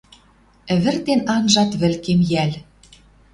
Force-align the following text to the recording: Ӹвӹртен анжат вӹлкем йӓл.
Ӹвӹртен 0.73 1.21
анжат 1.35 1.71
вӹлкем 1.79 2.19
йӓл. 2.31 2.51